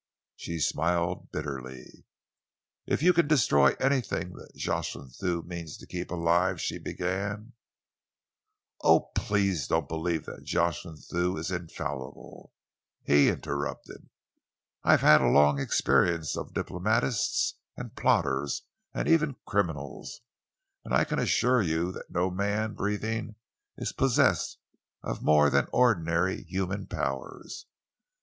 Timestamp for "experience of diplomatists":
15.59-17.59